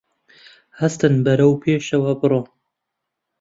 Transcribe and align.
هەستن 0.79 1.13
بەرەو 1.25 1.53
پێشەوە 1.61 2.11
بڕۆن 2.19 2.45